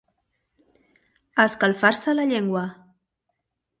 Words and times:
Escalfar-se 1.45 2.17
la 2.21 2.27
llengua. 2.33 2.67